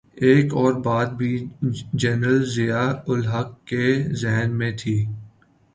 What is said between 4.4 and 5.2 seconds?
میں تھی۔